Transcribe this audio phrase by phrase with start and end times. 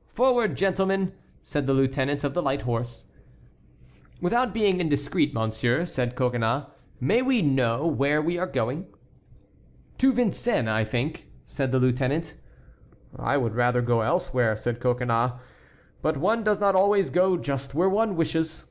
[0.14, 1.12] '""Forward, gentlemen!"
[1.42, 3.04] said the lieutenant of the light horse.
[4.18, 6.64] "Without being indiscreet, monsieur," said Coconnas,
[7.00, 8.86] "may we know where we are going?"
[9.98, 12.32] "To Vincennes, I think," said the lieutenant.
[13.18, 15.32] "I would rather go elsewhere," said Coconnas;
[16.00, 18.64] "but one does not always go just where one wishes."